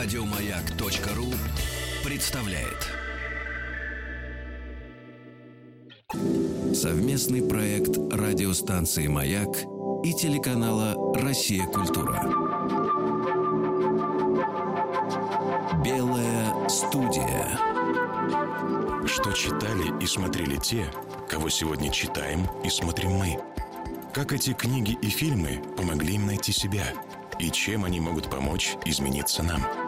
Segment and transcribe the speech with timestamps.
[0.00, 1.26] Радиомаяк.ру
[2.04, 2.86] представляет
[6.72, 9.48] совместный проект радиостанции Маяк
[10.04, 12.22] и телеканала Россия Культура.
[15.84, 17.58] Белая студия.
[19.04, 20.86] Что читали и смотрели те,
[21.28, 23.36] кого сегодня читаем и смотрим мы.
[24.14, 26.84] Как эти книги и фильмы помогли им найти себя
[27.40, 29.87] и чем они могут помочь измениться нам.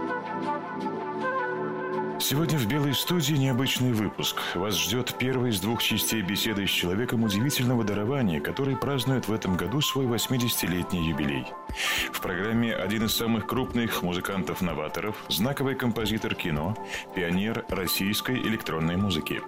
[2.30, 4.36] Сегодня в «Белой студии» необычный выпуск.
[4.54, 9.56] Вас ждет первый из двух частей беседы с человеком удивительного дарования, который празднует в этом
[9.56, 11.48] году свой 80-летний юбилей.
[12.12, 16.76] В программе один из самых крупных музыкантов-новаторов, знаковый композитор кино,
[17.16, 19.42] пионер российской электронной музыки.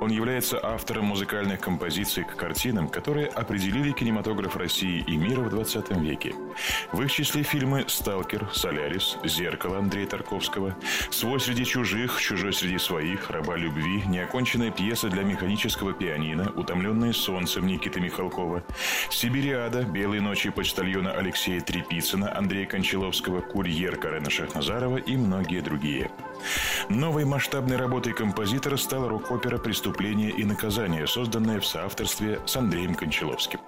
[0.00, 5.96] Он является автором музыкальных композиций к картинам, которые определили кинематограф России и мира в 20
[5.96, 6.36] веке.
[6.92, 10.76] В их числе фильмы «Сталкер», «Солярис», «Зеркало» Андрея Тарковского,
[11.10, 17.66] «Свой среди чужих», «Чужой среди своих», «Раба любви», неоконченная пьеса для механического пианино, «Утомленные солнцем»
[17.66, 18.62] Никиты Михалкова,
[19.08, 26.10] «Сибириада», «Белые ночи» почтальона Алексея Трепицына, Андрея Кончаловского, «Курьер» Карена Шахназарова и многие другие.
[26.88, 33.60] Новой масштабной работой композитора стала рок-опера «Преступление и наказание», созданная в соавторстве с Андреем Кончаловским.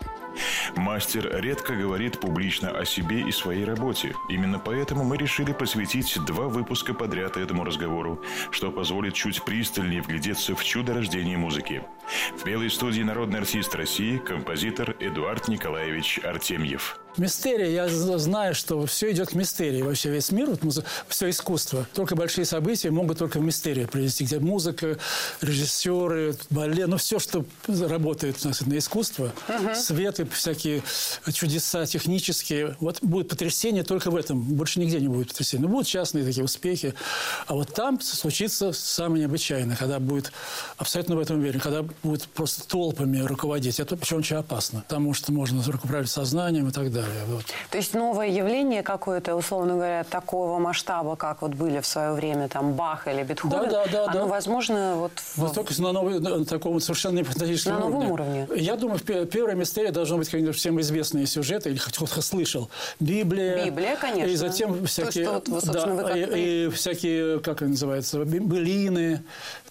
[0.77, 4.15] Мастер редко говорит публично о себе и своей работе.
[4.29, 10.55] Именно поэтому мы решили посвятить два выпуска подряд этому разговору, что позволит чуть пристальнее вглядеться
[10.55, 11.83] в чудо рождения музыки.
[12.37, 17.02] В белой студии народный артист России, композитор Эдуард Николаевич Артемьев.
[17.19, 19.83] Мистерия, я знаю, что все идет к мистерии.
[19.83, 21.87] Вообще весь мир, вот, все искусство.
[21.93, 24.25] Только большие события могут только в мистерию привести.
[24.25, 24.97] Где музыка,
[25.43, 29.75] режиссеры, балет, ну все, что работает на искусство, угу.
[29.75, 30.83] свет и всякие
[31.35, 32.77] чудеса технические.
[32.81, 34.41] Вот будет потрясение только в этом.
[34.41, 35.65] Больше нигде не будет потрясения.
[35.65, 36.95] Ну, будут частные такие успехи.
[37.47, 40.33] А вот там случится самое необычайное, когда будет
[40.79, 43.81] абсолютно в этом уверен, когда будет просто толпами руководить.
[43.81, 47.25] Это причем очень опасно, потому что можно руководить сознанием и так далее далее.
[47.27, 47.45] Вот.
[47.71, 52.49] То есть новое явление какое-то, условно говоря, такого масштаба, как вот были в свое время
[52.49, 54.27] там Бах или Бетховен, да, да, да, оно да.
[54.27, 55.13] возможно вот...
[55.37, 55.53] В...
[55.53, 58.49] Только на, новый, на таком совершенно непатологическом на новом уровне.
[58.55, 62.71] Я думаю, первая мистерия должна быть, конечно, всем известные сюжеты, или хоть кто-то слышал.
[63.01, 63.67] Библия.
[63.67, 64.31] Библия, конечно.
[64.31, 65.25] И затем всякие...
[65.25, 69.23] То, что вот, да, вы и, и всякие, как они называются, былины,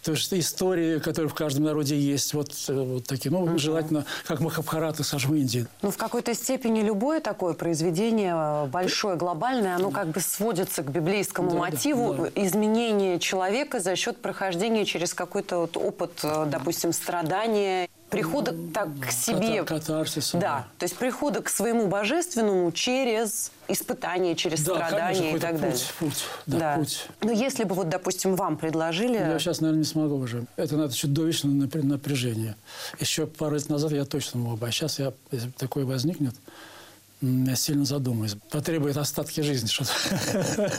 [0.03, 3.31] то есть истории, которые в каждом народе есть, вот, э, вот такие.
[3.31, 3.57] Ну, угу.
[3.59, 5.67] желательно, как Махабхарата, скажем, в Индии.
[5.81, 6.81] Ну, в какой-то степени
[7.21, 12.29] такое произведение э, большое, глобальное, оно как бы сводится к библейскому да, мотиву да, да.
[12.35, 19.11] изменения человека за счет прохождения через какой-то вот опыт, э, допустим, страдания прихода так к
[19.11, 19.63] себе.
[19.63, 20.37] Катарсиса.
[20.37, 25.51] Да, то есть прихода к своему божественному через испытания, через да, страдания конечно, и так
[25.51, 25.79] путь, далее.
[25.99, 26.75] Путь, да, да.
[26.75, 27.07] путь.
[27.21, 29.17] Но если бы, вот, допустим, вам предложили...
[29.17, 30.45] Я сейчас, наверное, не смогу уже.
[30.57, 32.55] Это надо чудовищное напряжение.
[32.99, 34.67] Еще пару лет назад я точно мог бы.
[34.67, 36.35] А сейчас, я, если такое возникнет,
[37.21, 38.35] я сильно задумаюсь.
[38.49, 40.71] Потребует остатки жизни что-то.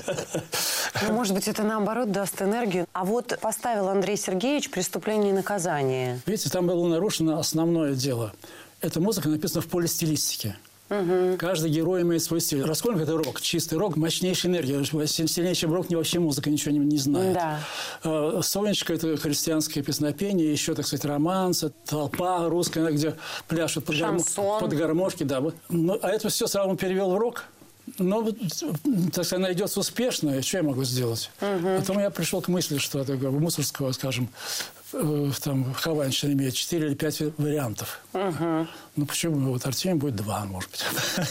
[1.06, 2.86] Ну, может быть, это наоборот даст энергию.
[2.92, 6.20] А вот поставил Андрей Сергеевич «Преступление и наказание».
[6.26, 8.32] Видите, там было нарушено основное дело.
[8.80, 10.56] Эта музыка написана в поле стилистики.
[10.92, 11.38] Угу.
[11.38, 12.62] Каждый герой имеет свой стиль.
[12.62, 14.84] Раскольник– это рок, чистый рок, мощнейшая энергия.
[15.06, 17.34] Сильнее, чем рок, не вообще музыка ничего не, не знает.
[17.34, 17.60] Да.
[18.04, 23.14] А, Солнечко– это христианское песнопение, еще, так сказать, романс, толпа русская, где
[23.48, 24.22] пляшут под, гармо...
[24.60, 25.22] под гармошки.
[25.22, 25.42] Да.
[25.70, 27.44] Ну, а это все сразу перевел в рок.
[27.98, 31.30] Но, так сказать, она идет успешно, что я могу сделать?
[31.40, 31.62] Угу.
[31.64, 34.28] Поэтому я пришел к мысли, что это, Мусорского, скажем,
[35.42, 38.00] там Хованщина имеет 4 или 5 вариантов.
[38.12, 38.66] Угу.
[38.96, 39.52] Ну, почему?
[39.52, 40.84] Вот Артемий будет 2, может быть.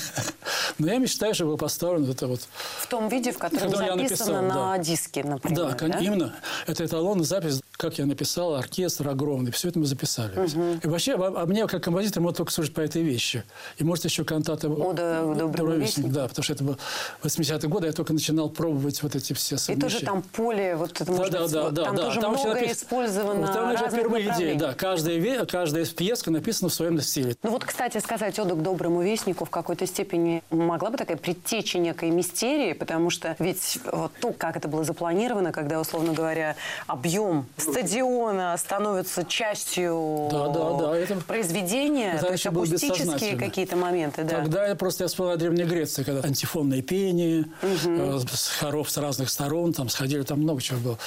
[0.78, 2.42] Но я мечтаю, чтобы был поставлен это вот...
[2.80, 4.78] В том виде, в котором записано написал, на да.
[4.80, 5.88] диске, например, да?
[5.88, 6.36] Да, именно.
[6.66, 9.52] Это эталонная запись, как я написал, оркестр огромный.
[9.52, 10.40] Все это мы записали.
[10.40, 10.82] Угу.
[10.84, 13.44] И вообще, а, мне, как композитор, можно только слушать по этой вещи.
[13.78, 14.68] И, может, еще кантата...
[14.70, 16.12] О, да, добрый вестник.
[16.12, 16.78] Да, потому что это был
[17.24, 19.90] 80-е годы, я только начинал пробовать вот эти все совмещения.
[19.90, 22.34] И тоже там поле, вот это, может да, быть, да, да, там да, тоже там
[22.34, 22.78] многое напис...
[22.78, 24.74] использовано Там уже впервые идея, да.
[24.76, 27.36] Каждая, каждая пьеска написана в своем стиле.
[27.42, 31.80] Ну вот, кстати, сказать оду к доброму вестнику в какой-то степени могла бы такая предтеча
[31.80, 36.56] некой мистерии, потому что ведь вот то, как это было запланировано, когда, условно говоря,
[36.86, 44.24] объем стадиона становится частью да, да, да, это, произведения, это то есть акустические какие-то моменты.
[44.24, 44.38] Да.
[44.38, 48.18] Тогда я просто я вспомнил о Древней Греции, когда антифонное пение, угу.
[48.18, 50.98] э, с хоров с разных сторон, там сходили, там много чего было.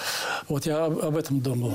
[0.49, 1.73] Вот я об, об этом думал.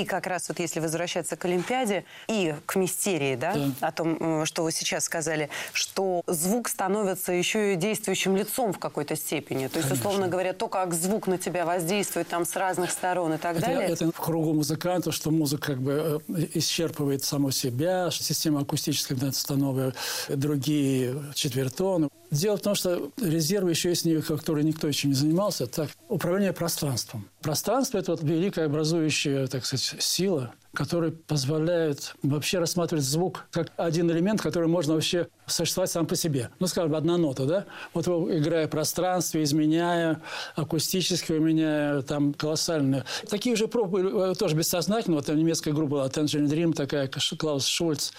[0.00, 3.88] И как раз вот если возвращаться к Олимпиаде и к мистерии, да, Да.
[3.88, 8.78] о том, э, что вы сейчас сказали, что звук становится еще и действующим лицом в
[8.78, 9.68] какой-то степени.
[9.68, 13.38] То есть, условно говоря, то, как звук на тебя воздействует там с разных сторон и
[13.38, 13.88] так Это, далее.
[13.88, 19.94] это в кругу музыканта, что музыка как бы э, исчерпывает саму себя, система акустическая становится
[20.28, 22.08] другие четвертоны.
[22.36, 25.66] Дело в том, что резервы еще есть, которые никто еще не занимался.
[25.66, 27.28] Так, управление пространством.
[27.40, 34.10] Пространство– это вот великая образующая, так сказать, сила, которая позволяет вообще рассматривать звук как один
[34.10, 36.50] элемент, который можно вообще существовать сам по себе.
[36.58, 37.64] Ну, скажем, одна нота, да?
[37.94, 40.20] Вот играя пространство, изменяя,
[40.54, 43.04] акустически меняя, там колоссальные.
[43.28, 45.16] Такие же пробы э, тоже бессознательно.
[45.16, 47.08] Вот там немецкая группа была Tangerine Dream, такая,
[47.38, 48.10] Клаус Шульц,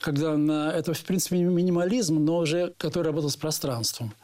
[0.00, 4.14] когда на, это, в принципе, минимализм, но уже который работал с пространством.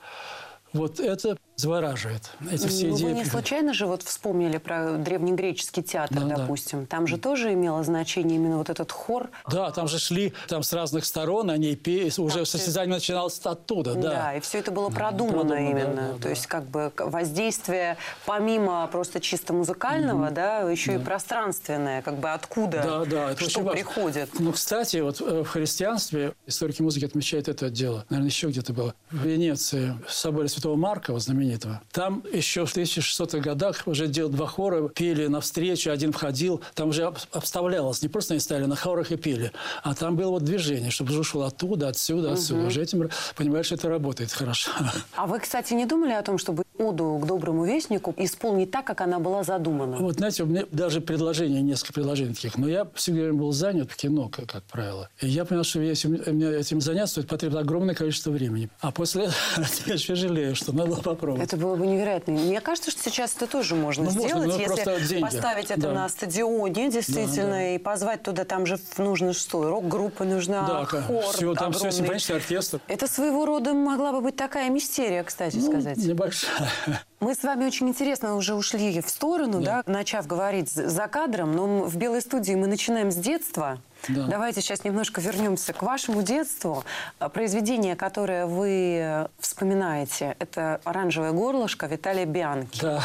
[0.72, 2.30] Вот это завораживает.
[2.50, 3.04] Эти все Ну, идеи.
[3.06, 6.36] вы не случайно же вот вспомнили про древнегреческий театр, Да, да.
[6.36, 6.86] допустим.
[6.86, 9.30] Там же тоже имело значение именно вот этот хор.
[9.50, 13.94] Да, там же шли там с разных сторон, они пе- уже всё- состязание начиналось оттуда,
[13.94, 14.10] да.
[14.10, 16.08] Да, и все это было продумано продумано, да, именно.
[16.08, 16.28] да, То да.
[16.30, 17.96] есть как бы воздействие
[18.26, 23.46] помимо просто чисто музыкального, да, еще и пространственное, как бы откуда, Да, да, это что
[23.46, 23.72] очень важно.
[23.72, 24.30] приходит.
[24.38, 28.04] Ну, кстати, вот э, в христианстве историки музыки отмечают это дело.
[28.08, 28.94] Наверное, еще где-то было.
[29.10, 31.80] В Венеции, в соборе Святого Маркова знаменитого.
[31.92, 36.60] Там еще в 1600-х годах уже делали два хора, пели навстречу, один входил.
[36.74, 38.02] Там уже об- обставлялось.
[38.02, 39.52] Не просто они стояли на хорах и пели,
[39.82, 42.66] а там было вот движение, чтобы звук шел оттуда, отсюда, отсюда.
[42.66, 44.70] Уже этим понимаешь, что это работает хорошо.
[45.16, 49.00] А вы, кстати, не думали о том, чтобы оду к доброму вестнику исполнить так, как
[49.00, 49.96] она была задумана?
[49.98, 53.90] Вот, знаете, у меня даже предложения, несколько предложений таких, но я всегда время был занят
[53.90, 55.08] в кино, как, как правило.
[55.20, 58.68] И я понял, что если мне этим заняться, то это потребует огромное количество времени.
[58.80, 59.36] А после этого
[59.86, 61.46] я еще жалею, что надо было попробовать.
[61.46, 62.32] Это было бы невероятно.
[62.32, 65.92] Мне кажется, что сейчас это тоже можно Ну, можно, сделать, но если поставить это Да.
[65.92, 67.68] на стадионе, действительно, Да, да.
[67.74, 71.92] и позвать туда, там же нужно что, рок-группа нужна, Да, хор все, там все, огромный.
[71.92, 72.80] симфонический оркестр.
[72.88, 75.96] Это своего рода могла бы быть такая мистерия, кстати Ну, сказать.
[75.98, 76.63] небольшая.
[77.20, 81.84] Мы с вами очень интересно уже ушли в сторону, да, начав говорить за кадром, но
[81.84, 83.78] в «Белой студии» мы начинаем с детства.
[84.08, 84.26] Да.
[84.26, 86.84] Давайте сейчас немножко вернемся к вашему детству.
[87.18, 92.80] А, Произведение, которое вы э, вспоминаете, это «Оранжевое горлышко» Виталия Бианки.
[92.82, 93.02] Да.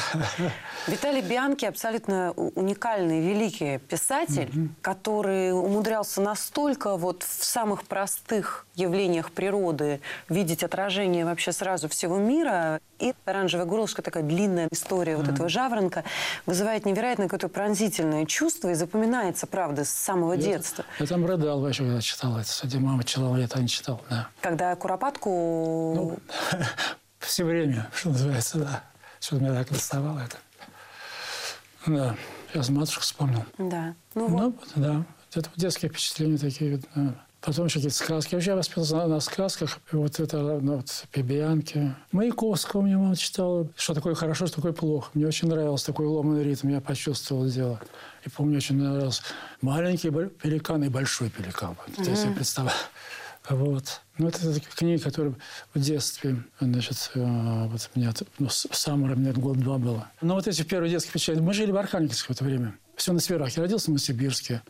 [0.88, 10.00] Виталий Бианки абсолютно уникальный, великий писатель, который умудрялся настолько вот в самых простых явлениях природы
[10.30, 12.80] видеть отражение вообще сразу всего мира.
[13.00, 16.04] И «Оранжевое горлышко» такая длинная история вот этого жаворонка
[16.46, 20.86] вызывает невероятное какое-то пронзительное чувство и запоминается, правда, с самого Я- детства.
[20.98, 22.50] Я там рыдал вообще, когда читал это.
[22.64, 24.30] Где мама читала, я это не читал, да.
[24.42, 26.20] Когда Куропатку...
[27.20, 28.84] Все время, что называется, да.
[29.20, 30.38] Что меня так доставало это.
[31.86, 32.16] Да,
[32.52, 33.46] сейчас матушку вспомнил.
[33.58, 33.94] Да.
[34.16, 34.40] Ну вот.
[34.40, 35.06] Ну, вот, да.
[35.34, 36.80] Это детские впечатления такие.
[36.96, 37.16] да.
[37.42, 38.36] Потом еще какие-то сказки.
[38.36, 39.80] Вообще я воспитывался на, на сказках.
[39.92, 41.96] Вот это, ну, вот, Пебианки.
[42.12, 43.70] Маяковского мне мама читала.
[43.78, 45.10] Что такое хорошо, что такое плохо.
[45.14, 46.68] Мне очень нравился такой ломаный ритм.
[46.68, 47.80] Я почувствовал дело.
[48.26, 49.24] И помню, очень нравился.
[49.62, 51.78] Маленький пеликан и большой пеликан.
[51.88, 52.78] Вот, Я себе представляю.
[53.50, 54.02] Вот.
[54.18, 55.34] Ну, это такие книги, которые
[55.74, 60.12] в детстве, значит, э, вот у меня, ну, Самара, мне год-два было.
[60.22, 61.42] Но вот эти первые детские впечатления.
[61.42, 62.76] Мы жили в Архангельске в это время.
[62.96, 63.56] Все на северах.
[63.56, 64.62] Я родился в Новосибирске.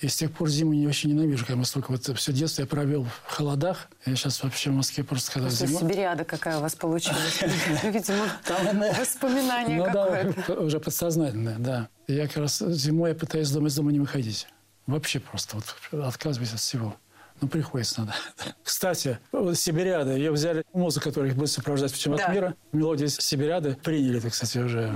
[0.00, 2.66] И с тех пор зиму я вообще ненавижу, когда мы столько вот все детство я
[2.66, 3.88] провел в холодах.
[4.04, 5.80] Я сейчас вообще в Москве просто когда Просто зима.
[5.80, 7.40] Сибириада какая у вас получилась.
[7.82, 10.60] Видимо, Там, воспоминание Ну какое-то.
[10.60, 11.88] уже подсознательное, да.
[12.08, 14.46] Я как раз зимой я пытаюсь дома из дома не выходить.
[14.86, 16.94] Вообще просто вот отказываюсь от всего.
[17.40, 18.14] Ну, приходится надо.
[18.62, 22.32] Кстати, вот Сибириады, ее взяли, музыку, которая их будет сопровождать в чемпионат Да.
[22.34, 24.94] мира, мелодии Сибириады приняли это, кстати, уже.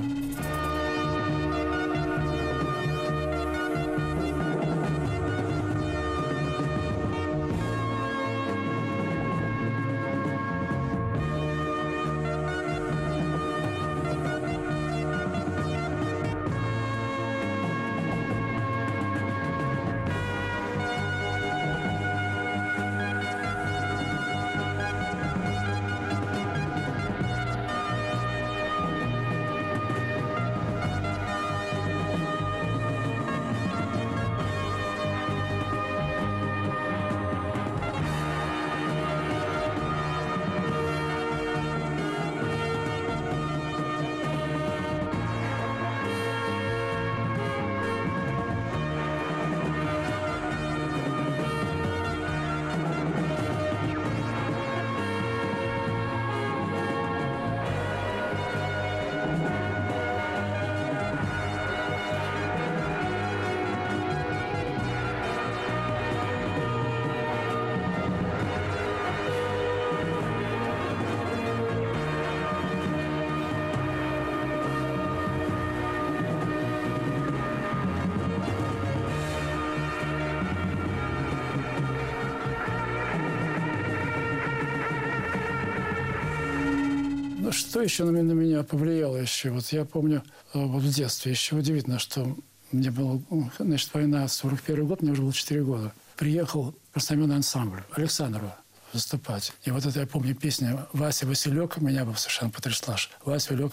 [87.70, 89.50] Что еще на меня, повлияло еще?
[89.50, 90.24] Вот я помню
[90.54, 92.36] э, вот в детстве еще удивительно, что
[92.72, 93.22] мне было,
[93.60, 95.92] значит, война, 41 год, мне уже было 4 года.
[96.16, 98.56] Приехал простоменный ансамбль Александрова
[98.92, 99.52] выступать.
[99.62, 102.96] И вот это, я помню, песня «Вася Василек» меня бы совершенно потрясла.
[103.24, 103.72] Вася Василек,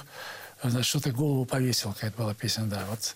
[0.62, 2.86] значит, что-то голову повесил, какая-то была песня, да.
[2.92, 3.16] Вот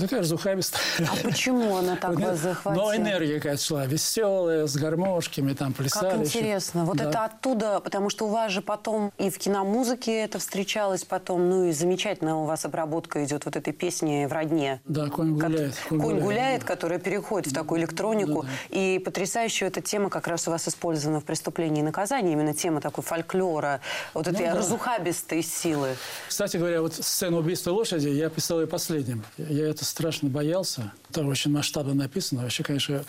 [0.00, 0.80] такая разухабистая.
[1.00, 2.84] А почему она так вас захватила?
[2.84, 6.10] Но энергия какая-то шла, веселая, с гармошками, там плясали.
[6.10, 6.84] Как интересно.
[6.84, 7.08] Вот да.
[7.08, 11.64] это оттуда, потому что у вас же потом и в киномузыке это встречалось потом, ну
[11.64, 14.80] и замечательно у вас обработка идет вот этой песни «В родне».
[14.84, 15.74] Да, «Конь гуляет».
[15.88, 16.66] «Конь, конь гуляет», да.
[16.66, 18.42] которая переходит в такую электронику.
[18.42, 18.76] Да, да.
[18.76, 22.32] И потрясающая эта тема как раз у вас использована в «Преступлении и наказании».
[22.32, 23.80] Именно тема такой фольклора,
[24.14, 24.58] вот этой ну, да.
[24.58, 25.96] разухабистой силы.
[26.28, 29.24] Кстати говоря, вот сцену убийства лошади я писал ее последним.
[29.36, 30.92] Я это страшно боялся.
[31.10, 32.42] Это очень масштабно написано.
[32.42, 33.04] Вообще, конечно,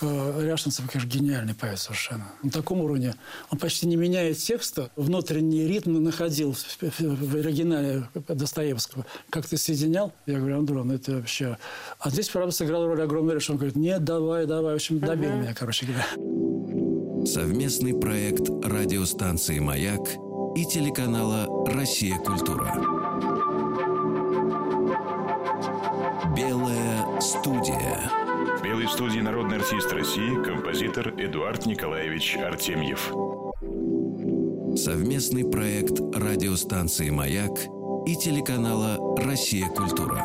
[0.00, 2.26] э, Ряшинцев, конечно, гениальный поэт совершенно.
[2.42, 3.14] На таком уровне
[3.50, 4.90] он почти не меняет текста.
[4.96, 9.06] Внутренний ритм находил в оригинале Достоевского.
[9.30, 10.12] Как ты соединял?
[10.26, 11.56] Я говорю, Андрон, это вообще...
[11.98, 14.72] А здесь, правда, сыграл роль огромную что Он говорит, нет, давай, давай.
[14.72, 15.40] В общем, добил uh-huh.
[15.40, 16.06] меня, короче говоря.
[17.26, 20.00] Совместный проект радиостанции «Маяк»
[20.56, 22.16] и телеканала «Россия.
[22.18, 22.95] Культура».
[27.46, 28.10] Студия.
[28.58, 33.12] В белой студии народный артист России, композитор Эдуард Николаевич Артемьев.
[34.76, 37.52] Совместный проект радиостанции «Маяк»
[38.04, 39.68] и телеканала «Россия.
[39.68, 40.24] Культура».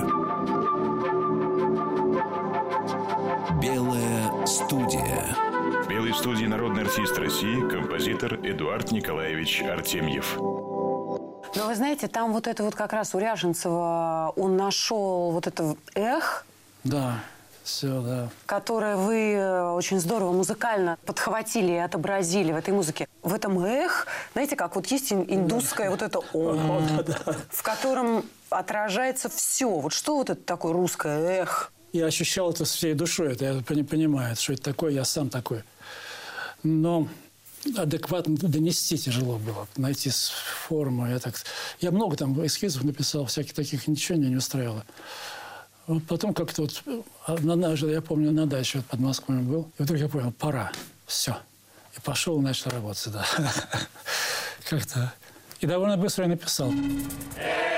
[3.61, 5.35] Белая студия.
[5.83, 10.37] В белой студии народный артист России, композитор Эдуард Николаевич Артемьев.
[10.39, 15.75] Но вы знаете, там вот это вот как раз у Ряженцева он нашел вот это
[15.93, 16.47] эх.
[16.83, 17.19] Да.
[17.63, 18.29] Все, да.
[18.47, 23.07] Которое вы э, очень здорово музыкально подхватили и отобразили в этой музыке.
[23.21, 25.91] В этом эх, знаете, как вот есть индусское да.
[25.91, 27.05] вот это ом,
[27.49, 29.69] в котором отражается все.
[29.69, 31.71] Вот что вот это такое русское эх?
[31.93, 35.63] Я ощущал это всей душой, это я понимаю, что это такое, я сам такой.
[36.63, 37.07] Но
[37.77, 40.09] адекватно донести тяжело было, найти
[40.67, 41.07] форму.
[41.07, 41.35] Я, так,
[41.79, 44.83] я много там эскизов написал, всяких таких, ничего меня не устраивало.
[45.87, 46.83] Вот потом как-то вот,
[47.25, 50.71] однажды, я помню, на даче под Москвой был, и вдруг я понял, пора,
[51.05, 51.37] все.
[51.97, 53.25] И пошел начал работать, да.
[54.69, 55.13] Как-то.
[55.59, 56.71] И довольно быстро я написал.
[56.71, 57.70] вы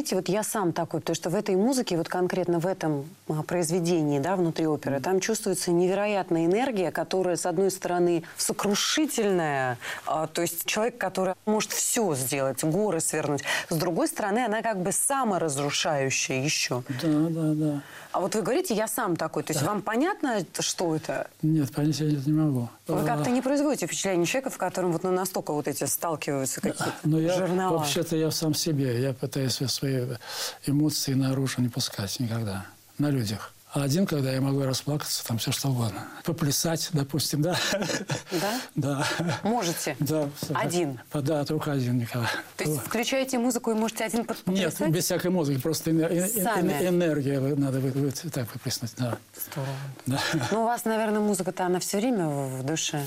[0.00, 3.42] говорите, вот я сам такой, потому что в этой музыке, вот конкретно в этом а,
[3.42, 10.42] произведении, да, внутри оперы, там чувствуется невероятная энергия, которая, с одной стороны, сокрушительная, а, то
[10.42, 16.42] есть человек, который может все сделать, горы свернуть, с другой стороны, она как бы саморазрушающая
[16.42, 16.82] еще.
[17.02, 17.82] Да, да, да.
[18.12, 19.44] А вот вы говорите, я сам такой.
[19.44, 19.70] То есть да.
[19.70, 21.28] вам понятно, что это?
[21.42, 22.68] Нет, понять я не могу.
[22.88, 26.92] Вы как-то не производите впечатление человека, в котором вот ну, настолько вот эти сталкиваются какие-то
[27.04, 27.78] Но я, жернова.
[27.78, 29.00] Вообще-то я сам себе.
[29.00, 29.89] Я пытаюсь свои
[30.66, 32.66] эмоции наружу не пускать никогда.
[32.98, 33.52] На людях.
[33.72, 36.08] А один, когда я могу расплакаться, там все что угодно.
[36.24, 37.56] Поплясать, допустим, да?
[38.32, 38.58] Да?
[38.74, 39.06] Да.
[39.44, 39.94] Можете?
[40.00, 40.28] Да.
[40.54, 40.98] Один?
[41.14, 42.28] Да, только один никогда.
[42.56, 44.80] То есть включаете музыку и можете один поплясать?
[44.80, 47.80] Нет, без всякой музыки, просто энергия надо
[48.32, 49.18] так выплеснуть, да.
[49.50, 49.76] Здорово.
[50.06, 50.20] Да.
[50.50, 53.06] Ну, у вас, наверное, музыка-то, она все время в душе.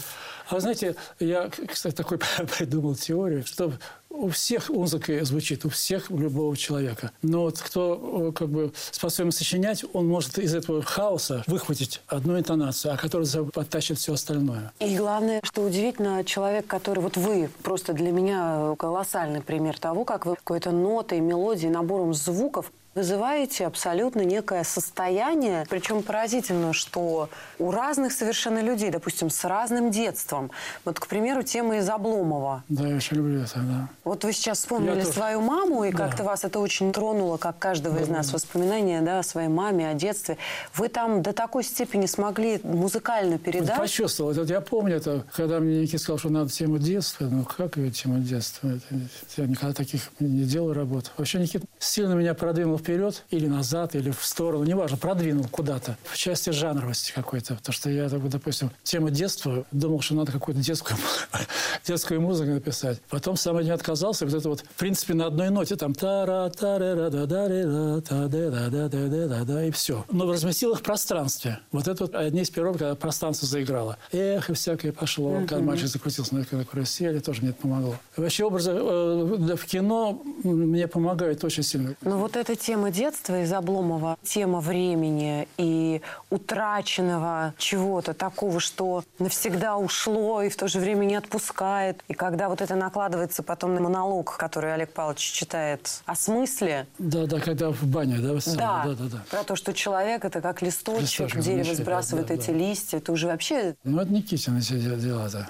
[0.49, 2.17] А знаете, я, кстати, такой
[2.57, 3.73] придумал теорию, что
[4.09, 7.11] у всех музыка звучит, у всех, у любого человека.
[7.21, 12.93] Но вот кто как бы способен сочинять, он может из этого хаоса выхватить одну интонацию,
[12.93, 14.71] а которая подтащит все остальное.
[14.79, 16.99] И главное, что удивительно, человек, который...
[16.99, 22.71] Вот вы просто для меня колоссальный пример того, как вы какой-то нотой, мелодией, набором звуков
[22.95, 25.65] вызываете абсолютно некое состояние.
[25.69, 30.51] Причем поразительно, что у разных совершенно людей, допустим, с разным детством.
[30.85, 32.63] Вот, к примеру, тема из Обломова.
[32.69, 33.89] Да, я очень люблю это, да.
[34.03, 35.97] Вот вы сейчас вспомнили я свою маму, и да.
[35.97, 39.89] как-то вас это очень тронуло, как каждого да, из нас, воспоминания да, о своей маме,
[39.89, 40.37] о детстве.
[40.75, 43.77] Вы там до такой степени смогли музыкально передать?
[43.77, 44.33] Почувствовал.
[44.33, 47.25] Вот я помню это, когда мне Никита сказал, что надо тему детства.
[47.25, 48.67] Ну, как ее тему детства?
[48.67, 48.99] Это,
[49.37, 51.11] я никогда таких не делал работ.
[51.17, 55.97] Вообще Никита сильно меня продвинул вперед или назад, или в сторону, неважно, продвинул куда-то.
[56.03, 57.55] В части жанровости какой-то.
[57.55, 60.97] Потому что я, допустим, тема детства, думал, что надо какую-то детскую,
[61.85, 63.01] детскую музыку написать.
[63.09, 64.25] Потом сам не отказался.
[64.25, 67.25] Вот это вот, в принципе, на одной ноте там та ра та ра да да
[67.25, 70.05] да да та да да да да да да да и все.
[70.11, 71.59] Но разместил их в пространстве.
[71.71, 73.97] Вот это вот одни из первых, когда пространство заиграло.
[74.11, 75.35] Эх, и всякое пошло.
[75.47, 77.95] Когда мальчик закрутился на карусели, тоже мне это помогло.
[78.17, 81.95] Вообще образы э, в кино мне помогают очень сильно.
[82.01, 89.77] Ну вот эта тема детства из Обломова, тема времени и утраченного чего-то такого, что навсегда
[89.77, 92.03] ушло и в то же время не отпускает.
[92.07, 96.87] И когда вот это накладывается потом на монолог, который Олег Павлович читает о смысле.
[96.99, 99.23] Да, да, когда в бане, да, в да, да, да, да.
[99.29, 102.53] Про то, что человек это как листочек, листочек дерево сбрасывает да, эти да.
[102.53, 102.97] листья.
[102.97, 103.75] Это уже вообще...
[103.83, 105.49] Ну, это Никитин эти дела, да.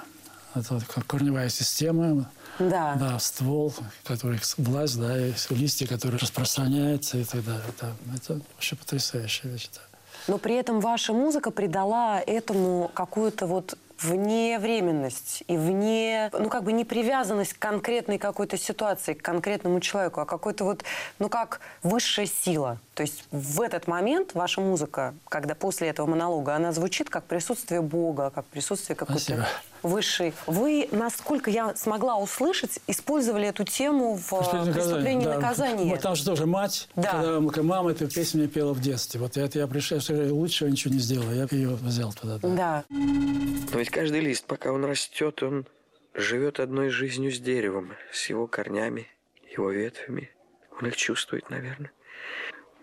[0.56, 2.96] Это корневая система, да.
[2.96, 7.64] да, ствол, который власть, да, и листья, которые распространяются и так далее.
[7.70, 9.70] Это, это вообще потрясающая вещь.
[9.74, 9.82] Да.
[10.28, 16.74] Но при этом ваша музыка придала этому какую-то вот вневременность и вне, ну как бы
[16.74, 20.84] не привязанность к конкретной какой-то ситуации, к конкретному человеку, а какой-то вот,
[21.20, 22.80] ну как высшая сила.
[22.96, 27.82] То есть в этот момент ваша музыка, когда после этого монолога, она звучит как присутствие
[27.82, 29.48] Бога, как присутствие какой-то
[29.84, 30.34] высшей.
[30.48, 34.30] Вы, насколько я смогла услышать, использовали эту тему в
[34.74, 35.90] преступлении и наказании.
[35.92, 37.12] Вот там же тоже мать, да.
[37.12, 39.20] когда мама эту песню мне пела в детстве.
[39.20, 42.40] Вот это я пришел, что лучше ничего не сделал, я ее взял туда.
[42.42, 42.48] Да.
[42.50, 42.84] да.
[42.90, 45.66] Но ведь каждый лист, пока он растет, он
[46.14, 49.08] живет одной жизнью с деревом, с его корнями,
[49.52, 50.32] его ветвями.
[50.80, 51.92] Он их чувствует, наверное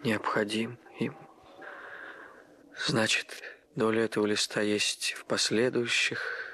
[0.05, 1.17] необходим им.
[2.87, 3.43] Значит,
[3.77, 6.50] доля этого листа есть в последующих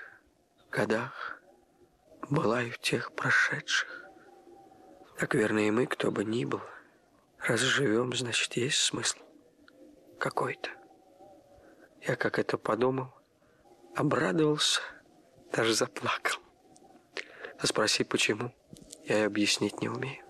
[0.77, 1.41] годах,
[2.29, 4.05] была и в тех прошедших.
[5.17, 6.61] Так верно и мы, кто бы ни был,
[7.39, 9.19] раз живем, значит, есть смысл
[10.19, 10.69] какой-то.
[12.03, 13.15] Я как это подумал,
[13.95, 14.83] обрадовался,
[15.51, 16.43] даже заплакал.
[17.59, 18.53] А спроси, почему,
[19.05, 20.23] я и объяснить не умею.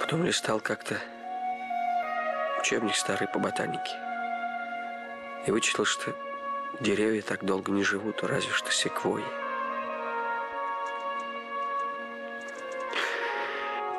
[0.00, 0.98] Потом листал как-то
[2.58, 3.94] учебник старый по ботанике.
[5.46, 6.12] И вычитал, что
[6.80, 9.24] деревья так долго не живут, разве что секвойи.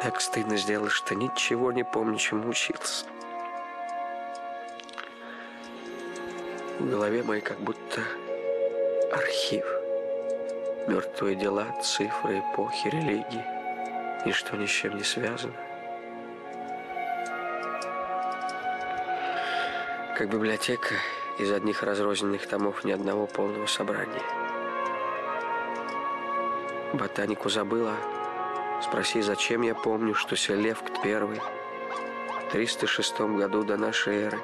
[0.02, 3.06] Так стыдно сделал, что ничего не помню, чему учился.
[6.80, 8.02] В голове моей как будто
[9.12, 9.65] архив.
[10.88, 13.46] Мертвые дела, цифры, эпохи, религии.
[14.26, 15.54] Ничто ни с чем не связано.
[20.22, 20.94] как библиотека
[21.38, 24.22] из одних разрозненных томов ни одного полного собрания.
[26.94, 27.96] Ботанику забыла.
[28.82, 34.39] Спроси, зачем я помню, что Селевкт I в 306 году до нашей эры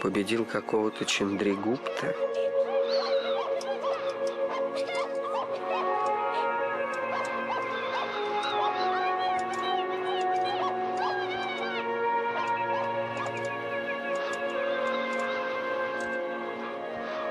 [0.00, 2.16] победил какого-то Чендригупта,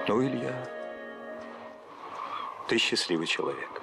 [0.08, 0.54] Ну, Илья,
[2.70, 3.82] ты счастливый человек.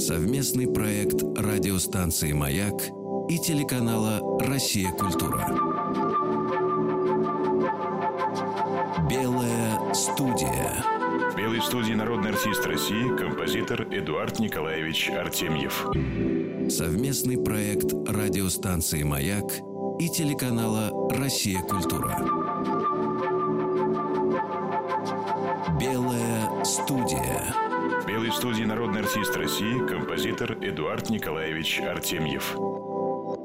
[0.00, 2.74] Совместный проект радиостанции «Маяк»
[3.28, 4.90] и телеканала «Россия.
[4.92, 5.46] Культура».
[9.10, 10.82] Белая студия.
[11.32, 15.86] В белой студии народный артист России, композитор Эдуард Николаевич Артемьев.
[16.70, 19.44] Совместный проект радиостанции «Маяк»
[19.98, 21.60] и телеканала «Россия.
[21.60, 22.35] Культура».
[30.36, 32.54] Композитор Эдуард Николаевич Артемьев.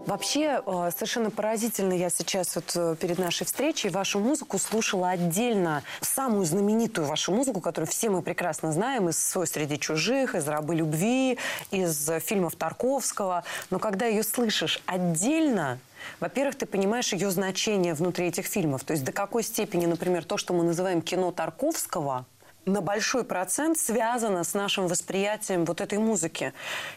[0.07, 5.83] Вообще, э, совершенно поразительно, я сейчас вот э, перед нашей встречей вашу музыку слушала отдельно.
[6.01, 10.75] Самую знаменитую вашу музыку, которую все мы прекрасно знаем из «Свой среди чужих», из «Рабы
[10.75, 11.37] любви»,
[11.71, 13.43] из фильмов Тарковского.
[13.69, 15.79] Но когда ее слышишь отдельно,
[16.19, 18.83] во-первых, ты понимаешь ее значение внутри этих фильмов.
[18.83, 22.25] То есть до какой степени, например, то, что мы называем кино Тарковского–
[22.65, 26.53] на большой процент связано с нашим восприятием вот этой музыки.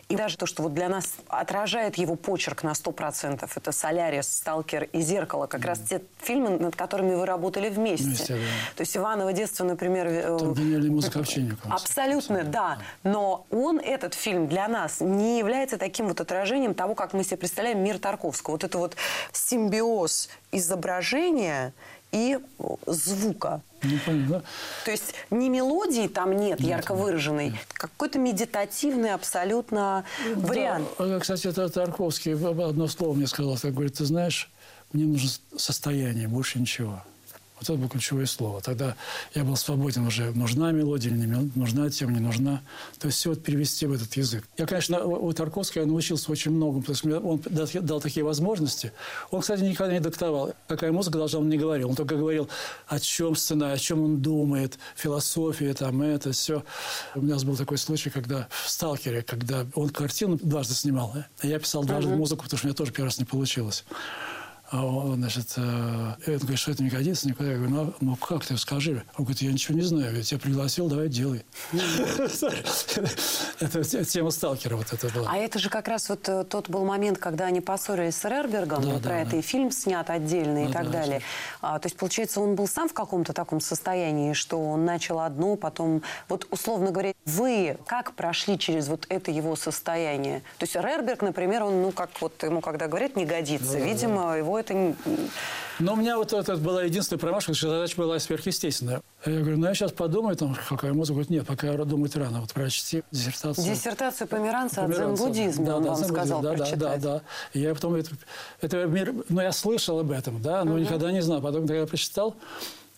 [0.08, 4.84] И даже то, что вот для нас отражает его почерк на 100%, это «Солярис», «Сталкер»
[4.92, 5.66] и «Зеркало», как mm.
[5.66, 8.04] раз те фильмы, над которыми вы работали вместе.
[8.04, 8.40] вместе да.
[8.76, 10.06] То есть «Иваново детство», например...
[10.06, 11.24] Э, Там гениальный музыка
[11.70, 12.78] Абсолютно, да.
[13.02, 17.38] Но он, этот фильм, для нас не является таким вот отражением того, как мы себе
[17.38, 18.54] представляем мир Тарковского.
[18.54, 18.96] Вот это вот
[19.32, 21.72] симбиоз изображения–
[22.14, 22.38] и
[22.86, 23.60] звука.
[23.82, 24.42] Ну, понятно.
[24.84, 30.04] То есть ни мелодии там нет, ярко выраженной, какой-то медитативный абсолютно
[30.36, 30.88] вариант.
[30.98, 31.18] Да.
[31.18, 33.58] Кстати, это Тарковский одно слово мне сказал.
[33.58, 34.50] Так говорит, ты знаешь,
[34.92, 37.02] мне нужно состояние, больше ничего.
[37.64, 38.60] Вот это было ключевое слово.
[38.60, 38.94] Тогда
[39.34, 42.60] я был свободен уже, нужна мелодия или не нужна тема, не нужна.
[42.98, 44.44] То есть все вот перевести в этот язык.
[44.58, 48.92] Я, конечно, у Тарковского я научился очень многому, потому что он дал, дал такие возможности.
[49.30, 51.88] Он, кстати, никогда не диктовал, какая музыка должна, он не говорил.
[51.88, 52.48] Он только говорил,
[52.86, 56.64] о чем сцена, о чем он думает, философия, там, это, все.
[57.14, 61.58] У меня был такой случай, когда в «Сталкере», когда он картину дважды снимал, а я
[61.58, 62.16] писал дважды uh-huh.
[62.16, 63.84] музыку, потому что у меня тоже первый раз не получилось.
[64.74, 67.50] А он, значит, э, он говорит, что это не годится никуда.
[67.50, 69.04] Я говорю, ну, ну как ты, скажи.
[69.16, 71.44] Он говорит, я ничего не знаю, я тебя пригласил, давай делай.
[73.60, 75.30] Это тема сталкера вот это была.
[75.30, 79.00] А это же как раз вот э, тот был момент, когда они поссорились с Рербергом,
[79.00, 81.22] про это и фильм снят отдельно и так далее.
[81.60, 85.56] А, то есть, получается, он был сам в каком-то таком состоянии, что он начал одну,
[85.56, 86.02] потом...
[86.28, 90.40] Вот, условно говоря, вы как прошли через вот это его состояние?
[90.58, 93.78] То есть Рерберг, например, он, ну, как вот ему когда говорят, не годится.
[93.78, 94.94] Видимо, его это...
[95.80, 99.02] Но у меня вот это была единственная промашка, что задача была сверхъестественная.
[99.26, 101.14] Я говорю, ну я сейчас подумаю, там, какая музыка.
[101.14, 102.40] Говорит, нет, пока думать рано.
[102.40, 103.64] Вот прочти диссертацию.
[103.64, 106.78] Диссертацию Померанца, от дзен-буддизма, да, он да, вам сказал да, прочитать.
[106.78, 107.22] Да, да, да.
[107.58, 107.94] Я потом...
[107.94, 108.10] Это,
[108.60, 110.80] это мир, ну, я слышал об этом, да, но угу.
[110.80, 111.40] никогда не знал.
[111.40, 112.36] Потом, когда я прочитал,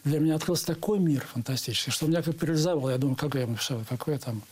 [0.04, 2.90] для меня открылся такой мир фантастический, что меня как парализовало.
[2.90, 3.48] Я думаю, как я
[3.88, 4.42] какой там...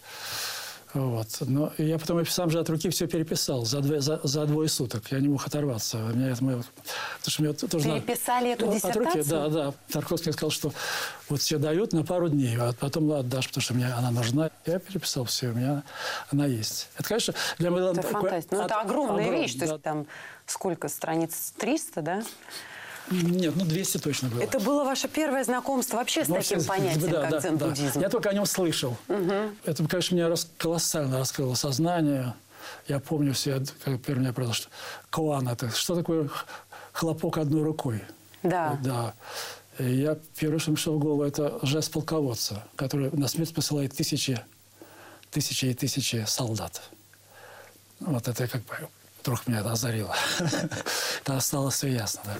[0.94, 1.26] Вот.
[1.40, 5.10] Но я потом сам же от руки все переписал за, двое, за, за двое суток.
[5.10, 5.98] Я не мог оторваться.
[5.98, 6.64] Меня это, потому
[7.26, 9.08] что мне тоже Переписали эту ну, диссертацию?
[9.08, 9.74] От руки, да, да.
[9.90, 10.72] Тарковский сказал, что
[11.28, 14.50] вот все дают на пару дней, а потом отдашь, потому что мне она нужна.
[14.66, 15.82] Я переписал все, у меня
[16.30, 16.88] она есть.
[16.96, 17.90] Это, конечно, для меня...
[17.90, 18.54] Это фантастика.
[18.54, 19.54] Ну, это огромная огром, вещь.
[19.54, 19.66] Да.
[19.66, 20.06] То есть там
[20.46, 21.54] сколько страниц?
[21.58, 22.22] 300, да?
[23.10, 24.42] Нет, ну 200 точно было.
[24.42, 27.94] Это было ваше первое знакомство вообще с ну, таким понятием, да, как да, дзен-буддизм?
[27.94, 28.00] Да.
[28.00, 28.96] Я только о нем слышал.
[29.08, 29.32] Угу.
[29.64, 32.34] Это, конечно, меня рас, колоссально раскрыло сознание.
[32.88, 34.68] Я помню все, как первый меня продал, что
[35.10, 36.30] куан это, что такое
[36.92, 38.02] хлопок одной рукой?
[38.42, 38.78] Да.
[38.82, 39.14] Да.
[39.78, 44.40] И я первое, что пришел в голову, это жест полководца, который на смерть посылает тысячи,
[45.30, 46.80] тысячи и тысячи солдат.
[48.00, 48.76] Вот это как бы
[49.22, 50.14] вдруг меня это озарило.
[51.22, 52.36] Это осталось все ясно, да.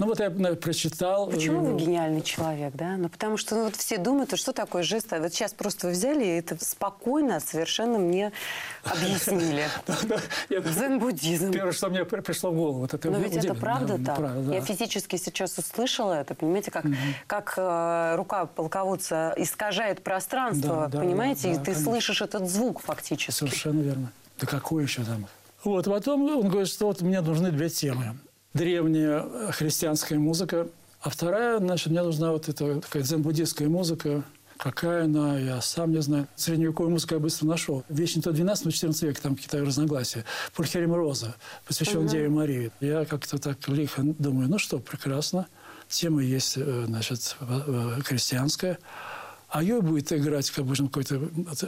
[0.00, 1.26] Ну вот я прочитал.
[1.26, 2.96] Почему вы гениальный человек, да?
[2.96, 5.12] Ну потому что ну, вот все думают, что такое жест.
[5.12, 8.32] А вот сейчас просто вы взяли и это спокойно, совершенно мне
[8.82, 9.68] объяснили.
[10.48, 11.52] Дзен-буддизм.
[11.52, 12.88] Первое, что мне пришло в голову.
[13.04, 14.18] Но ведь это правда так.
[14.50, 16.34] Я физически сейчас услышала это.
[16.34, 16.72] Понимаете,
[17.26, 21.52] как э, рука полководца искажает пространство, понимаете?
[21.52, 23.32] И ты слышишь этот звук фактически.
[23.32, 24.12] Совершенно верно.
[24.40, 25.26] Да какой еще там?
[25.62, 28.16] Вот, потом он говорит, что вот мне нужны две темы
[28.54, 30.68] древняя христианская музыка.
[31.00, 34.22] А вторая, значит, мне нужна вот эта такая дзен-буддистская музыка.
[34.58, 36.28] Какая она, я сам не знаю.
[36.36, 37.82] Средневековую музыку я быстро нашел.
[37.88, 40.26] Вещь не то 12-14 века, там какие-то разногласия.
[40.54, 41.34] Пульхерим Роза,
[41.66, 42.10] посвящен uh-huh.
[42.10, 42.70] Деве Марии.
[42.80, 45.46] Я как-то так лихо думаю, ну что, прекрасно.
[45.88, 47.36] Тема есть, э, значит,
[48.04, 48.78] христианская
[49.50, 51.20] а ее будет играть как бы какой-то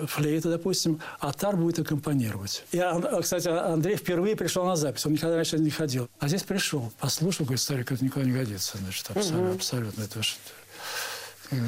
[0.06, 2.64] флейта, допустим, а тар будет аккомпанировать.
[2.72, 2.82] И,
[3.20, 6.08] кстати, Андрей впервые пришел на запись, он никогда раньше не ходил.
[6.20, 9.56] А здесь пришел, послушал, говорит, старик, это никуда не годится, значит, абсолютно, угу.
[9.56, 10.02] абсолютно.
[10.02, 10.34] Это же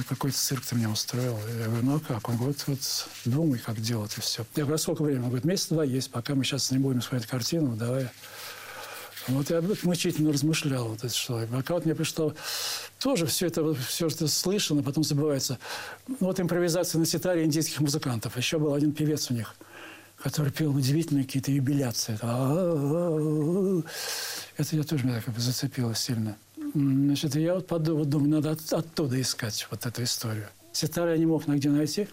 [0.08, 1.38] какой-то цирк ты мне устроил.
[1.58, 2.28] Я говорю, ну а как?
[2.28, 4.46] Он говорит, вот думай, как делать, и все.
[4.56, 5.24] Я говорю, «А сколько времени?
[5.24, 8.08] Он говорит, месяц-два есть, пока мы сейчас не будем смотреть картину, давай
[9.28, 11.46] вот я мучительно размышлял, вот это что.
[11.50, 12.34] Пока вот мне пришло
[13.00, 15.58] тоже все это, все это слышно, потом забывается.
[16.20, 18.36] Вот импровизация на ситаре индийских музыкантов.
[18.36, 19.54] Еще был один певец у них,
[20.22, 22.14] который пел удивительные какие-то юбиляции.
[24.56, 26.36] Это я тоже меня так зацепило сильно.
[26.74, 30.48] Значит, я вот подумал, думаю, надо от, оттуда искать вот эту историю.
[30.72, 32.08] Ситары я не мог нигде найти,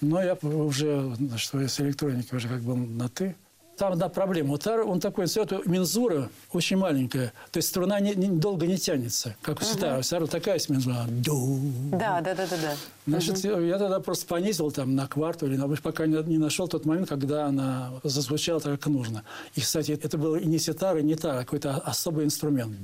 [0.00, 3.34] но я уже, что с электроникой уже как бы на «ты»,
[3.76, 4.50] там одна проблема.
[4.50, 7.32] Вот он такой, цвет, мензура очень маленькая.
[7.50, 9.98] То есть струна не, не, долго не тянется, как у ситара.
[9.98, 11.04] У ситара такая есть мензура.
[11.08, 12.56] Да, да, да, да.
[12.56, 12.74] да.
[13.06, 13.60] Значит, угу.
[13.60, 17.46] я тогда просто понизил там на кварту, или пока не, не нашел тот момент, когда
[17.46, 19.22] она зазвучала так, как нужно.
[19.54, 22.76] И, кстати, это был не ситар, и не та, а какой-то особый инструмент.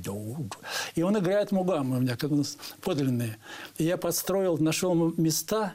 [0.95, 2.31] И он играет мугамы у меня, как
[2.81, 3.37] подлинные.
[3.77, 5.73] И я подстроил, нашел места,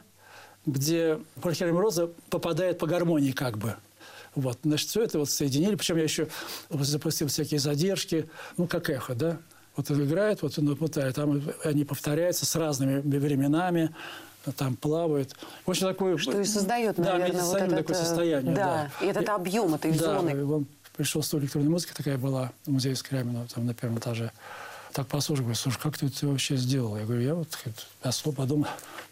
[0.65, 3.75] где Польхерем Роза попадает по гармонии как бы.
[4.35, 5.75] Вот, значит, все это вот соединили.
[5.75, 6.27] Причем я еще
[6.69, 9.37] запустил всякие задержки, ну, как эхо, да.
[9.75, 13.95] Вот он играет, вот он мотает, там они повторяются с разными временами,
[14.57, 15.35] там плавают.
[15.65, 16.17] Очень такое...
[16.17, 18.55] Что и создает, наверное, да, вот это такое состояние.
[18.55, 19.05] Да, да.
[19.05, 20.45] и этот объем этой да, зоны.
[20.45, 24.31] он пришел с электронной музыки, такая была в музее Скрябина, там на первом этаже.
[24.93, 26.97] Так послушал, говорю, слушай, как ты это вообще сделал?
[26.97, 27.47] Я говорю, я вот
[28.01, 28.67] послал, подумал.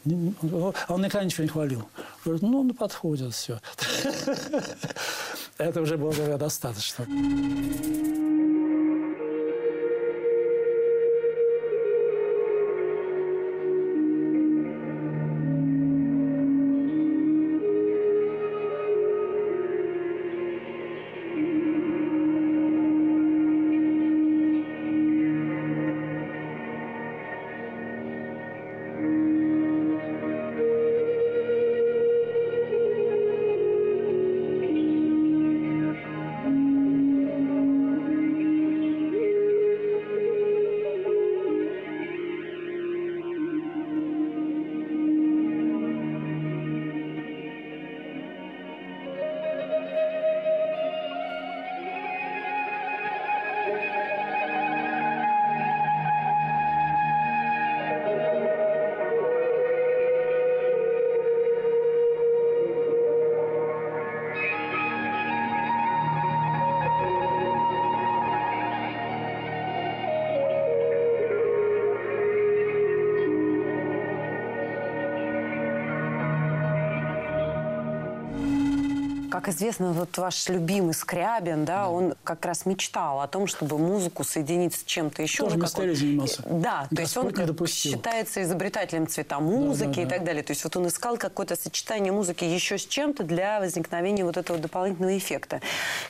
[0.05, 1.87] А он никогда ничего не хвалил.
[2.23, 3.59] Говорит, ну, ну подходит все.
[5.57, 7.05] Это уже было достаточно.
[79.47, 83.77] Как известно, вот ваш любимый Скрябин, да, да, он как раз мечтал о том, чтобы
[83.77, 85.45] музыку соединить с чем-то еще.
[85.45, 86.43] Тоже мистерией занимался.
[86.45, 87.31] Да, то есть он
[87.65, 90.43] считается изобретателем цвета музыки да, да, и так далее.
[90.43, 94.60] То есть вот он искал какое-то сочетание музыки еще с чем-то для возникновения вот этого
[94.60, 95.62] дополнительного эффекта.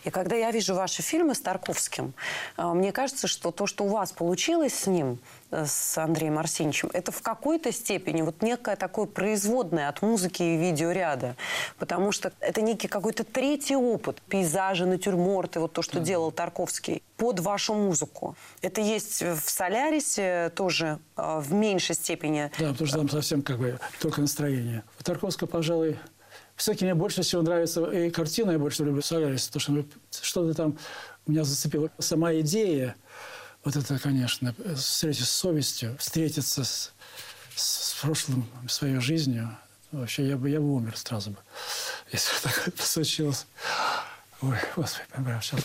[0.03, 2.15] И когда я вижу ваши фильмы с Тарковским,
[2.55, 5.19] а, мне кажется, что то, что у вас получилось с ним,
[5.51, 11.35] с Андреем Арсеньевичем, это в какой-то степени вот некое такое производное от музыки и видеоряда.
[11.77, 14.21] Потому что это некий какой-то третий опыт.
[14.27, 18.35] Пейзажи, натюрморты, вот то, что делал Тарковский под вашу музыку.
[18.61, 22.51] Это есть в «Солярисе» тоже э, в меньшей степени.
[22.59, 24.83] Да, потому что там совсем как бы только настроение.
[24.99, 25.97] У Тарковского, пожалуй,
[26.55, 29.85] все-таки мне больше всего нравится и картина, я больше люблю «Солярис», потому что
[30.21, 30.77] что-то там
[31.25, 31.89] меня зацепило.
[31.99, 32.95] Сама идея–
[33.67, 36.93] вот это, конечно, встретиться с совестью, встретиться с,
[37.53, 39.57] с прошлым, своей жизнью.
[39.91, 41.37] Вообще, я бы, я бы умер сразу бы,
[42.13, 43.45] если так случилось.
[44.41, 45.61] Ой, господи, прям сейчас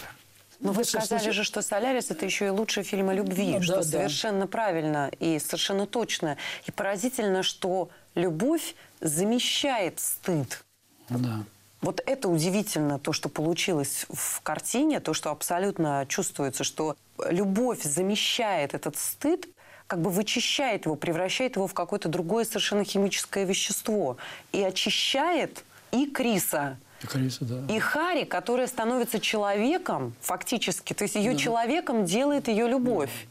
[0.58, 3.76] но вы сказали же, что «Солярис»— это еще и лучший фильм о любви, ну, что
[3.76, 4.46] да, совершенно да.
[4.46, 6.36] правильно и совершенно точно.
[6.66, 10.64] И поразительно, что любовь замещает стыд.
[11.08, 11.42] Да.
[11.82, 16.96] Вот это удивительно, то, что получилось в картине, то, что абсолютно чувствуется, что
[17.28, 19.48] любовь замещает этот стыд,
[19.88, 24.16] как бы вычищает его, превращает его в какое-то другое совершенно химическое вещество
[24.52, 27.74] и очищает и Криса, и, Криса, да.
[27.74, 31.38] и Хари, которая становится человеком фактически, то есть ее да.
[31.38, 33.26] человеком делает ее любовь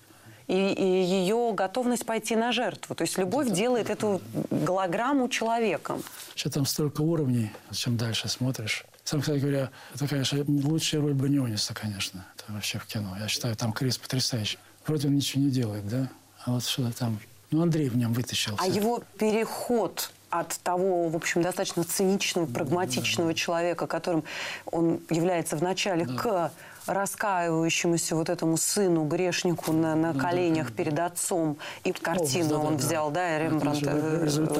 [0.51, 2.93] и, и ее готовность пойти на жертву.
[2.93, 6.03] То есть любовь да, делает да, эту голограмму человеком.
[6.35, 8.85] Что там столько уровней, чем дальше смотришь.
[9.05, 12.25] Сам, кстати говоря, это, конечно, лучшая роль Баниониса, конечно.
[12.35, 13.15] Это вообще в кино.
[13.19, 14.59] Я считаю, там Крис потрясающий.
[14.85, 16.09] Вроде он ничего не делает, да?
[16.43, 17.19] А вот что-то там...
[17.51, 18.55] Ну, Андрей в нем вытащил.
[18.59, 23.35] А его переход от того, в общем, достаточно циничного, прагматичного да.
[23.35, 24.23] человека, которым
[24.65, 26.15] он является в начале, да.
[26.15, 26.51] к
[26.86, 31.58] раскаивающемуся вот этому сыну, грешнику на, на коленях да, перед отцом.
[31.84, 33.84] И картину да, он да, взял, да, Рембрандт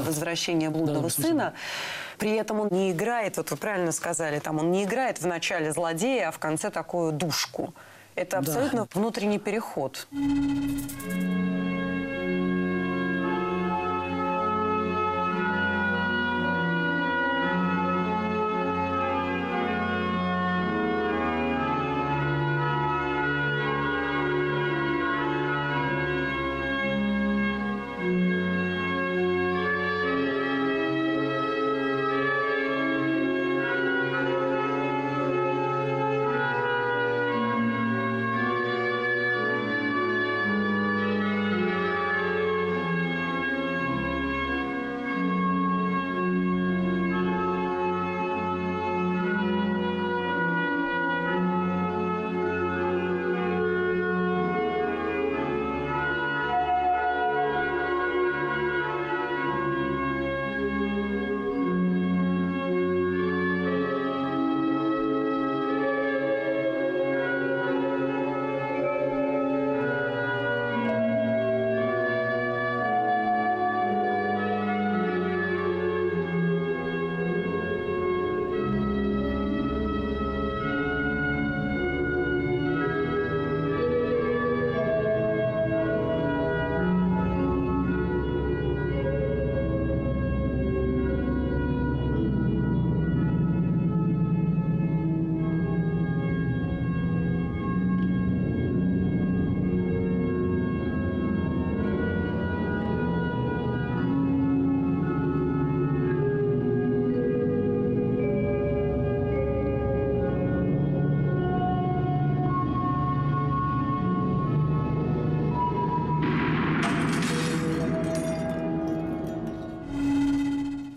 [0.06, 1.54] «Возвращение блудного да, сына».
[2.18, 5.72] При этом он не играет, вот вы правильно сказали, там он не играет в начале
[5.72, 7.74] злодея, а в конце такую душку.
[8.14, 8.88] Это абсолютно да.
[8.94, 10.08] внутренний переход.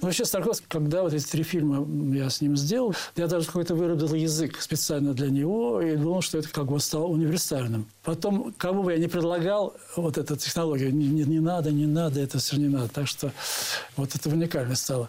[0.04, 1.82] Ну, вообще, Старковский, когда вот эти три фильма
[2.14, 6.36] я с ним сделал, я даже какой-то выработал язык специально для него и думал, что
[6.36, 7.86] это как бы стало универсальным.
[8.02, 12.20] Потом, кому бы я не предлагал вот эту технологию, не, не, не надо, не надо,
[12.20, 12.88] это все не надо.
[12.88, 13.32] Так что
[13.96, 15.08] вот это уникально стало.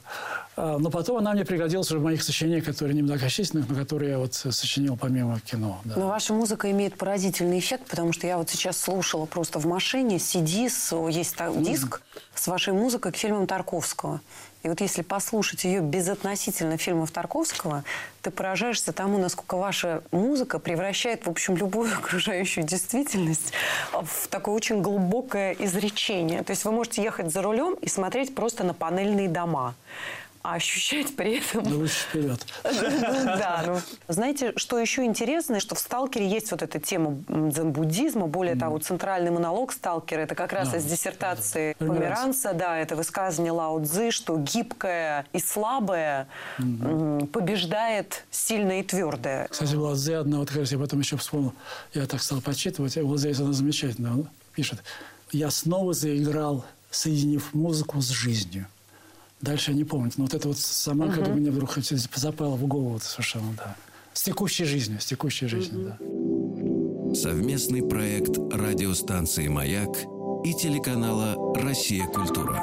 [0.56, 4.18] А, но потом она мне пригодилась уже в моих сочинениях, которые немногочисленных, но которые я
[4.18, 5.82] вот сочинил помимо кино.
[5.84, 5.96] Да.
[5.98, 10.16] Но ваша музыка имеет поразительный эффект, потому что я вот сейчас слушала просто в машине
[10.16, 10.70] CD,
[11.12, 12.02] есть диск
[12.34, 14.22] с вашей музыкой к фильмам Тарковского.
[14.66, 17.84] И вот если послушать ее безотносительно фильмов Тарковского,
[18.24, 23.54] ты поражаешься тому, насколько ваша музыка превращает, в общем, любую окружающую действительность
[23.92, 26.42] в такое очень глубокое изречение.
[26.42, 29.76] То есть вы можете ехать за рулем и смотреть просто на панельные дома
[30.46, 31.64] а ощущать при этом...
[31.64, 32.46] Да лучше вперед.
[32.64, 38.56] Да, ну, знаете, что еще интересно, что в «Сталкере» есть вот эта тема дзен-буддизма, более
[38.56, 44.12] того, центральный монолог «Сталкера» это как раз из диссертации Померанца, да, это высказывание Лао Цзы,
[44.12, 46.28] что гибкое и слабое
[46.58, 49.48] побеждает сильное и твердое.
[49.48, 51.54] Кстати, Лао Цзы одна, вот, я потом еще вспомнил,
[51.94, 54.84] я так стал почитывать, Лао Цзы, она замечательно, он пишет,
[55.32, 58.68] «Я снова заиграл, соединив музыку с жизнью».
[59.46, 60.12] Дальше я не помню.
[60.18, 61.16] Но вот это вот сама, угу.
[61.16, 61.72] как мне вдруг
[62.16, 63.76] запало в голову совершенно, да.
[64.14, 67.10] С текущей жизнью, с текущей жизнью, угу.
[67.10, 67.16] да.
[67.16, 69.96] Совместный проект радиостанции «Маяк»
[70.44, 72.08] и телеканала «Россия.
[72.08, 72.60] Культура».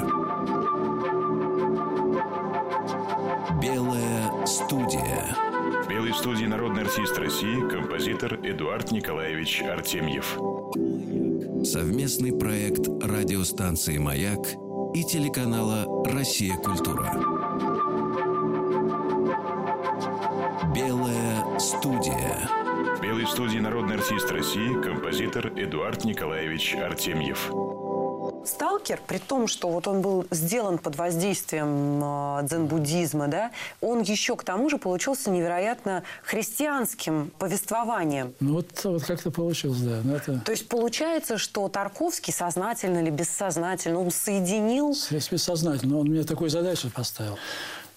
[3.62, 5.37] Белая студия.
[5.85, 10.37] В белой студии народный артист России, композитор Эдуард Николаевич Артемьев.
[11.64, 14.40] Совместный проект радиостанции «Маяк»
[14.94, 16.57] и телеканала «Россия.
[16.57, 17.12] Культура».
[20.74, 22.48] Белая студия.
[22.96, 27.50] В белой студии народный артист России, композитор Эдуард Николаевич Артемьев.
[28.83, 34.37] Сталкер, при том, что вот он был сделан под воздействием э, дзен-буддизма, да, он еще
[34.37, 38.35] к тому же получился невероятно христианским повествованием.
[38.40, 40.01] Ну вот, вот как-то получилось, да.
[40.03, 40.40] Но ну, это...
[40.40, 44.95] То есть получается, что Тарковский сознательно или бессознательно, он соединил...
[45.31, 47.38] Бессознательно, он мне такую задачу поставил.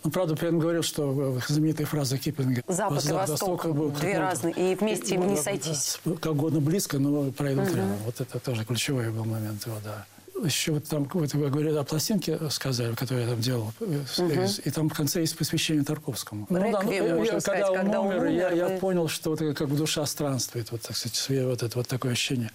[0.03, 4.53] Ну, правда, при этом говорил, что знаменитая фраза Киппинга «Запад и Восток, был, две разные,
[4.53, 5.99] и вместе им не сойтись».
[6.21, 7.75] Как угодно близко, но пройдут угу.
[7.75, 7.97] рядом.
[8.05, 10.05] Вот это тоже ключевой был момент его, да
[10.43, 14.45] еще вот там, вот вы говорили о пластинке, сказали, которую я там делал, угу.
[14.63, 16.47] и там в конце есть посвящение Тарковскому.
[16.49, 18.55] ну, да, я, я, сказать, когда, он когда умер, умер я, вы...
[18.73, 22.11] я понял, что вот как бы душа странствует, вот, так сказать, вот это вот такое
[22.13, 22.51] ощущение.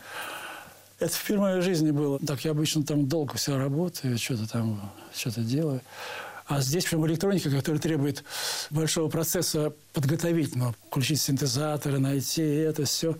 [0.98, 2.18] Это в первой жизни было.
[2.18, 5.80] Так, я обычно там долго все работаю, что-то там, что-то делаю.
[6.46, 8.24] А здесь прям электроника, которая требует
[8.70, 10.74] большого процесса подготовительного.
[10.88, 13.16] Включить синтезаторы, найти это все.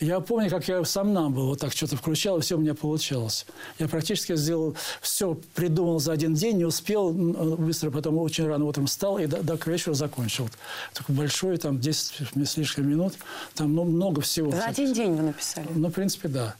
[0.00, 2.74] Я помню, как я сам нам был, вот так что-то включал, и все у меня
[2.74, 3.46] получалось.
[3.78, 8.86] Я практически сделал все, придумал за один день, не успел, быстро потом очень рано утром
[8.86, 10.48] встал и до, до к вечеру закончил.
[10.92, 13.14] Такой большой, там, 10 с лишним минут,
[13.54, 14.50] там ну, много всего.
[14.50, 15.68] За один день вы написали?
[15.74, 16.54] Ну, в принципе, да.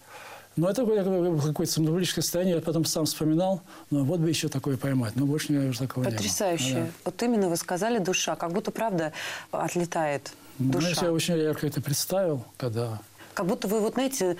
[0.56, 2.56] Но это какое-то самодовольческое состояние.
[2.56, 3.60] Я потом сам вспоминал,
[3.90, 5.16] ну, вот бы еще такое поймать.
[5.16, 6.64] Но больше, наверное, такого Потрясающе.
[6.64, 6.84] не было.
[6.84, 6.90] Да.
[7.06, 8.36] Вот именно вы сказали душа.
[8.36, 9.12] Как будто, правда,
[9.50, 11.00] отлетает душа.
[11.00, 13.00] Ну, я очень ярко это представил, когда
[13.34, 14.36] как будто вы, вот знаете,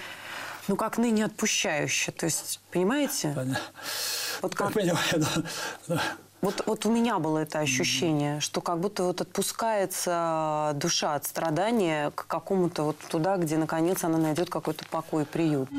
[0.69, 2.13] ну, как ныне отпущающе.
[2.13, 3.33] То есть, понимаете?
[3.35, 3.61] Понятно.
[4.43, 4.71] Вот как...
[4.71, 5.27] Я понимаю,
[5.89, 6.03] да.
[6.41, 12.11] Вот, вот у меня было это ощущение, что как будто вот отпускается душа от страдания
[12.11, 15.71] к какому-то вот туда, где наконец она найдет какой-то покой приют.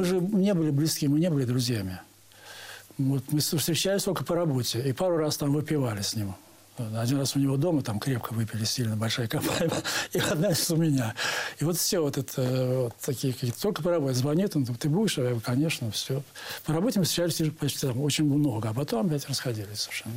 [0.00, 2.00] Мы же не были близки, мы не были друзьями.
[2.96, 4.80] Вот мы встречались только по работе.
[4.80, 6.34] И пару раз там выпивали с ним.
[6.96, 9.70] Один раз у него дома там крепко выпили сильно, большая компания,
[10.12, 11.14] и одна раз у меня.
[11.58, 15.18] И вот все вот это, вот такие какие-то, только по работе звонит, он, ты будешь?
[15.18, 16.22] Я говорю, конечно, все.
[16.64, 20.14] По работе мы встречались почти там, очень много, а потом опять расходились совершенно.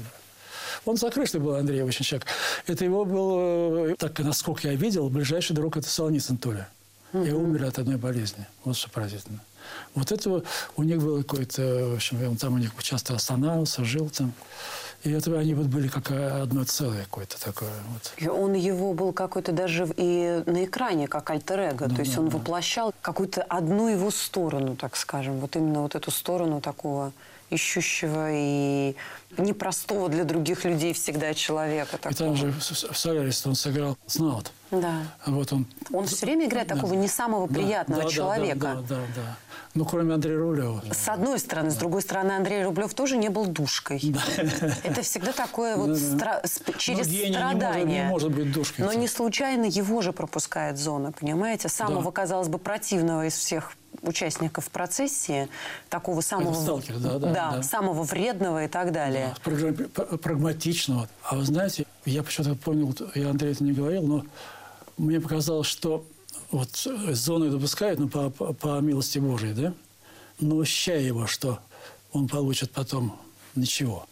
[0.86, 2.28] Он закрытый был, Андрей очень человек.
[2.68, 6.70] Это его был, э, так насколько я видел, ближайший друг это Солоницын Толя.
[7.14, 8.48] И умер от одной болезни.
[8.64, 9.40] Вот что поразительно.
[9.96, 10.44] Вот это
[10.76, 11.90] у них было какое-то...
[11.92, 14.34] В общем, он там у них часто останавливался, жил там.
[15.04, 17.70] И это они вот были как одно целое какое-то такое.
[17.90, 18.14] Вот.
[18.18, 21.88] И он его был какой-то даже и на экране, как альтер-эго.
[21.90, 22.38] Ну, То есть да, он да.
[22.38, 25.40] воплощал какую-то одну его сторону, так скажем.
[25.40, 27.12] Вот именно вот эту сторону такого
[27.50, 28.96] ищущего и
[29.38, 31.98] непростого для других людей всегда человека.
[31.98, 32.12] Такого.
[32.12, 34.52] И там же в «Солярисе» он сыграл Снаут.
[34.72, 35.02] Да.
[35.26, 35.68] Вот он...
[35.92, 36.76] Он все время играет да.
[36.76, 38.60] такого не самого приятного да, человека.
[38.60, 39.38] Да, да, да, да.
[39.76, 40.84] Ну, кроме Андрея Рублева.
[40.92, 41.72] С одной стороны.
[41.72, 44.00] С другой стороны, Андрей Рублев тоже не был душкой.
[44.04, 44.22] Да.
[44.84, 46.44] Это всегда такое вот стра...
[46.78, 47.84] через ну, страдания.
[47.84, 48.86] Не может, не может быть душкой.
[48.86, 51.70] Но не случайно его же пропускает зона, понимаете?
[51.70, 52.12] Самого, да.
[52.12, 53.74] казалось бы, противного из всех
[54.04, 55.50] участников процессии,
[55.90, 57.64] такого самого, сталкер, да, да, да, да.
[57.64, 59.36] самого вредного и так далее.
[59.44, 61.10] Да, прагматичного.
[61.24, 64.26] А вы знаете, я почему-то помнил, я Андрей это не говорил, но
[64.98, 66.06] мне показалось, что
[66.52, 69.74] вот зоны допускают, ну, по, по, по милости Божией, да,
[70.40, 71.60] но ощущая его, что
[72.12, 73.20] он получит потом
[73.56, 74.06] ничего.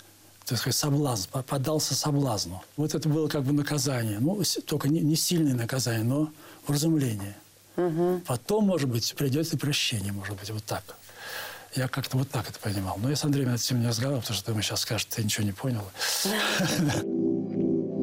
[0.46, 2.62] Так сказать, соблазн, поддался соблазну.
[2.76, 4.20] Вот это было как бы наказание.
[4.20, 6.30] Ну, только не, не сильное наказание, но
[6.68, 7.36] вразумление.
[7.78, 8.22] Угу.
[8.28, 10.84] Потом, может быть, придет и прощение, может быть, вот так.
[11.76, 12.98] Я как-то вот так это понимал.
[13.02, 15.46] Но я с Андреем над этим не разговаривал, потому что думаю, сейчас скажет, ты ничего
[15.46, 15.84] не понял.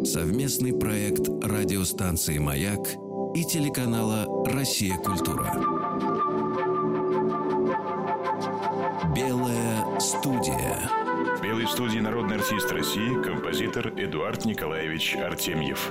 [0.07, 2.81] Совместный проект радиостанции «Маяк»
[3.35, 4.97] и телеканала «Россия.
[4.97, 5.53] Культура».
[9.15, 10.79] Белая студия.
[11.37, 15.91] В белой студии народный артист России, композитор Эдуард Николаевич Артемьев.